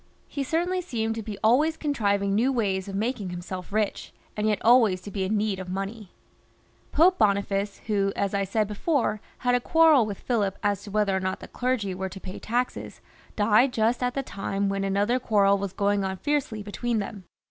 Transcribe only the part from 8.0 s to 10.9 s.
as I said before, had a quarrel with Philip as to